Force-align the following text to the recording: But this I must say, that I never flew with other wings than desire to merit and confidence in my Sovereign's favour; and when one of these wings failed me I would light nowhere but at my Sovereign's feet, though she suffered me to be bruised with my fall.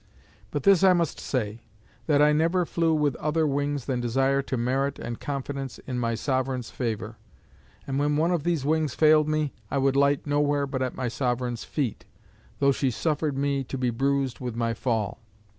But 0.49 0.63
this 0.63 0.83
I 0.83 0.93
must 0.93 1.19
say, 1.19 1.61
that 2.07 2.23
I 2.23 2.33
never 2.33 2.65
flew 2.65 2.91
with 2.95 3.15
other 3.17 3.45
wings 3.45 3.85
than 3.85 4.01
desire 4.01 4.41
to 4.41 4.57
merit 4.57 4.97
and 4.97 5.19
confidence 5.19 5.77
in 5.85 5.99
my 5.99 6.15
Sovereign's 6.15 6.71
favour; 6.71 7.17
and 7.85 7.99
when 7.99 8.17
one 8.17 8.31
of 8.31 8.41
these 8.41 8.65
wings 8.65 8.95
failed 8.95 9.29
me 9.29 9.53
I 9.69 9.77
would 9.77 9.95
light 9.95 10.25
nowhere 10.25 10.65
but 10.65 10.81
at 10.81 10.95
my 10.95 11.07
Sovereign's 11.07 11.65
feet, 11.65 12.05
though 12.57 12.71
she 12.71 12.89
suffered 12.89 13.37
me 13.37 13.63
to 13.65 13.77
be 13.77 13.91
bruised 13.91 14.39
with 14.39 14.55
my 14.55 14.73
fall. 14.73 15.19